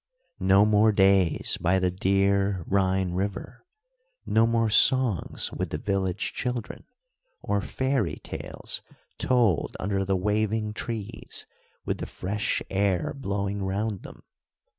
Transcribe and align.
No 0.39 0.65
more 0.65 0.91
days 0.91 1.59
by 1.61 1.77
the 1.77 1.91
dear 1.91 2.63
Rhine 2.65 3.11
River. 3.11 3.67
No 4.25 4.47
more 4.47 4.71
songs 4.71 5.51
with 5.53 5.69
the 5.69 5.77
village 5.77 6.33
children, 6.33 6.85
or 7.43 7.61
fairy 7.61 8.15
tales 8.23 8.81
told 9.19 9.77
under 9.79 10.03
the 10.03 10.17
waving 10.17 10.73
trees 10.73 11.45
with 11.85 11.99
the 11.99 12.07
fresh 12.07 12.63
air 12.71 13.13
blowing 13.15 13.61
round 13.61 14.01
them. 14.01 14.23